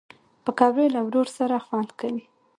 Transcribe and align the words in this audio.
پکورې 0.45 0.85
له 0.95 1.01
ورور 1.07 1.27
سره 1.37 1.55
خوند 1.65 1.89
کوي 1.99 2.23